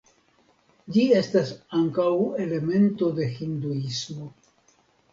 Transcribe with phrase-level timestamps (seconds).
[0.95, 1.51] Ĝi estas
[1.81, 2.09] ankaŭ
[2.47, 4.35] elemento de Hinduismo.